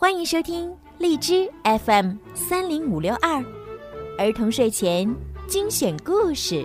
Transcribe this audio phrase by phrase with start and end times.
[0.00, 3.44] 欢迎收听荔枝 FM 三零五六二
[4.16, 5.12] 儿童睡前
[5.48, 6.64] 精选故事。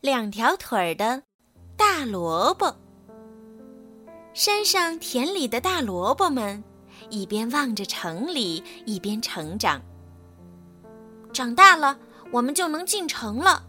[0.00, 1.24] 两条腿儿的
[1.76, 2.72] 大萝卜。
[4.32, 6.62] 山上田里的大萝卜们，
[7.10, 9.82] 一边望着城里，一边成长。
[11.32, 11.98] 长大了，
[12.30, 13.64] 我们就能进城了。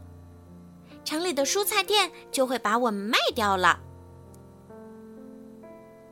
[1.04, 3.80] 城里的蔬菜店就会把我们卖掉了。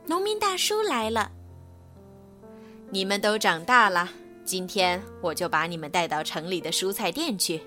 [0.08, 1.30] 农民大叔来了，
[2.88, 4.08] 你们都长大了，
[4.42, 7.60] 今天我就把你们带到城里的蔬菜店去。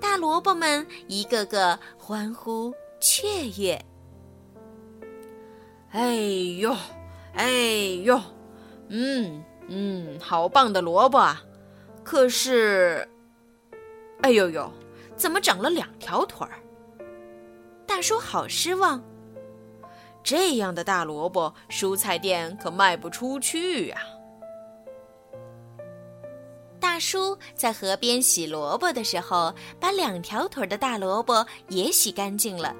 [0.00, 3.26] 大萝卜们一个个欢呼雀
[3.60, 3.84] 跃。
[5.90, 6.14] 哎
[6.60, 6.72] 呦，
[7.32, 7.50] 哎
[8.04, 8.20] 呦，
[8.86, 11.42] 嗯嗯，好棒的萝卜啊！
[12.04, 13.08] 可是，
[14.22, 14.72] 哎呦呦，
[15.16, 16.62] 怎么长了两条腿儿？
[17.84, 19.02] 大叔好失望。
[20.24, 23.98] 这样的大萝卜，蔬菜店可卖不出去呀。
[26.80, 32.74] 大叔在河边洗萝卜的时候，把两条腿的大萝卜也洗干净了，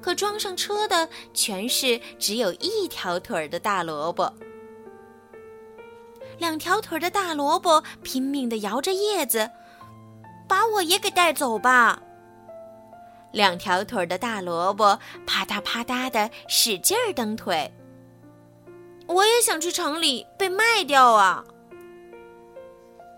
[0.00, 4.32] 可装上车的全是只有一条腿的大萝卜。
[6.38, 9.50] 两条腿的大萝卜拼命地摇着叶子，
[10.48, 12.00] 把我也给带走吧。
[13.34, 17.70] 两条腿的大萝卜啪嗒啪嗒的使劲儿蹬腿。
[19.08, 21.44] 我也想去城里被卖掉啊！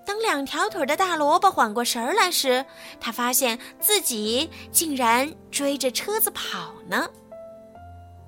[0.07, 2.65] 等两条腿的大萝卜缓过神儿来时，
[2.99, 7.11] 他发现自己竟然追着车子跑呢！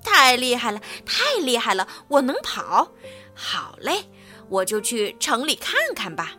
[0.03, 1.87] 太厉害了，太厉害了！
[2.07, 2.91] 我能跑！
[3.33, 4.05] 好嘞，
[4.47, 6.33] 我就去城里看看吧。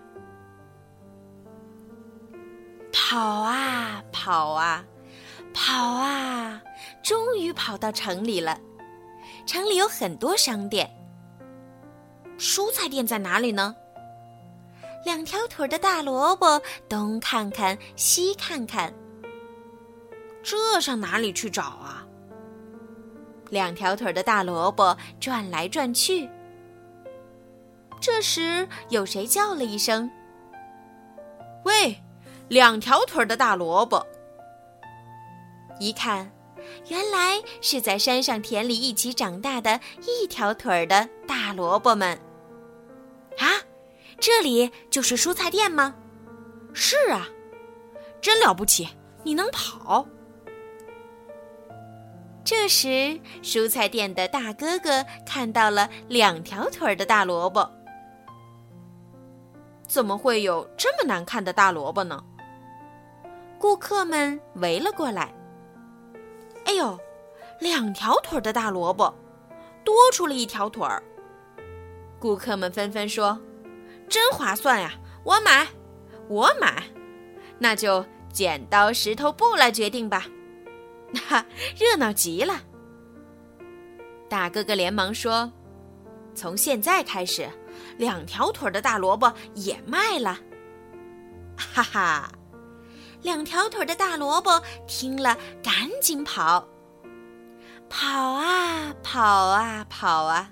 [2.92, 4.84] 跑啊跑啊！
[5.52, 6.62] 跑啊！
[7.02, 8.58] 终于跑到城里了。
[9.46, 10.88] 城里有很多商店。
[12.38, 13.74] 蔬菜店在哪里呢？
[15.05, 18.92] 两条腿的大萝卜东看看西看看。
[20.42, 22.06] 这上哪里去找啊？
[23.50, 26.28] 两条腿的大萝卜转来转去。
[28.00, 30.10] 这时，有谁叫了一声
[31.64, 32.00] ：“喂，
[32.48, 34.06] 两条腿的大萝卜！”
[35.80, 36.30] 一看，
[36.89, 42.17] 原来是在山上田里一起长大的一条腿儿的大萝卜们。
[43.39, 43.48] 啊，
[44.20, 45.95] 这里就是蔬菜店吗？
[46.74, 47.27] 是啊，
[48.20, 48.86] 真了不起，
[49.24, 50.07] 你能跑。
[52.45, 57.67] 这时，蔬菜店的大哥哥看到了两条腿儿的大萝卜。
[59.89, 62.23] 怎么会有这么难看的大萝卜呢？
[63.58, 65.33] 顾客们围了过来。
[66.70, 66.97] 哎呦，
[67.58, 69.13] 两条腿的大萝卜，
[69.85, 71.03] 多出了一条腿儿。
[72.20, 73.36] 顾客们纷纷说
[74.08, 74.92] ：“真划算呀，
[75.25, 75.67] 我买，
[76.29, 76.85] 我买。”
[77.58, 80.27] 那就剪刀石头布来决定吧。
[81.27, 81.45] 哈，
[81.77, 82.55] 热闹极了。
[84.29, 85.51] 大哥哥连忙说
[86.37, 87.51] ：“从现在开始，
[87.97, 90.39] 两条腿的大萝卜也卖了。”
[91.58, 92.31] 哈哈。
[93.23, 96.67] 两条腿的大萝卜听了，赶紧跑，
[97.89, 100.51] 跑啊跑啊跑啊，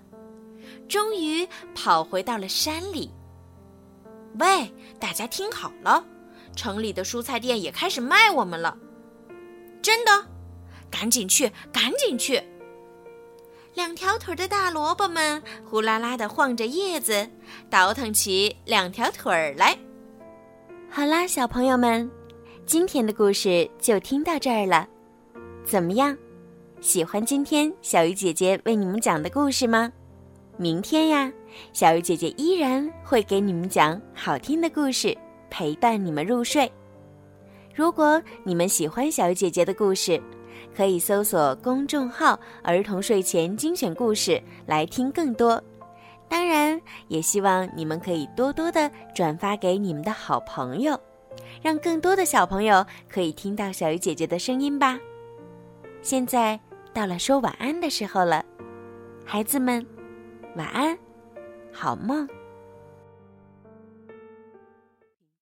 [0.89, 3.11] 终于跑回到了山里。
[4.39, 6.05] 喂，大家听好了，
[6.55, 8.77] 城里的蔬菜店也开始卖我们了，
[9.81, 10.27] 真的，
[10.91, 12.43] 赶紧去，赶紧去！
[13.75, 17.31] 两条腿的大萝卜们呼啦啦的晃着叶子，
[17.71, 19.79] 倒腾起两条腿儿来。
[20.91, 22.18] 好啦，小朋友们。
[22.69, 24.87] 今天的故事就听到这儿了，
[25.65, 26.15] 怎么样？
[26.83, 29.91] 喜欢今天小鱼姐姐为你们讲的故事吗？
[30.59, 31.33] 明天呀，
[31.73, 35.17] 小鱼姐姐依然会给你们讲好听的故事，
[35.49, 36.71] 陪伴你们入睡。
[37.75, 40.23] 如果你们喜欢小鱼姐姐的故事，
[40.77, 44.39] 可以搜索公众号“儿童睡前精选故事”
[44.69, 45.59] 来听更多。
[46.29, 46.79] 当然，
[47.09, 51.01] 也希望你们可以多多的转发给你们的好朋友。
[51.63, 54.99] 让更多的小朋友可以听到小鱼姐姐的声音吧。
[56.03, 56.59] 现在
[56.93, 58.45] 到了说晚安的时候了，
[59.25, 59.85] 孩子们，
[60.57, 60.99] 晚安，
[61.73, 62.29] 好梦。